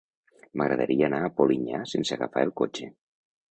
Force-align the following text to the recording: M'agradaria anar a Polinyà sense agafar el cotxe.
M'agradaria 0.61 1.09
anar 1.09 1.19
a 1.27 1.33
Polinyà 1.41 1.83
sense 1.93 2.19
agafar 2.19 2.47
el 2.49 2.57
cotxe. 2.65 2.91